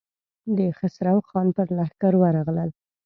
د 0.57 0.59
خسرو 0.77 1.17
خان 1.27 1.47
پر 1.55 1.67
لښکر 1.77 2.13
ورغلل. 2.17 2.69